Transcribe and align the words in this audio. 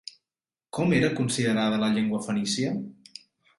Com 0.77 0.95
era 1.01 1.11
considerada 1.19 1.79
la 1.85 1.91
llengua 1.99 2.25
fenícia? 2.31 2.75